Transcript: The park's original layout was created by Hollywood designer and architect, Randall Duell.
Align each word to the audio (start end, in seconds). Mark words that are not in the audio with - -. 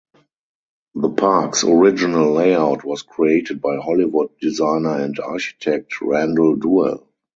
The 0.95 1.11
park's 1.11 1.63
original 1.63 2.31
layout 2.33 2.83
was 2.83 3.03
created 3.03 3.61
by 3.61 3.77
Hollywood 3.77 4.29
designer 4.39 4.97
and 4.99 5.19
architect, 5.19 6.01
Randall 6.01 6.55
Duell. 6.57 7.05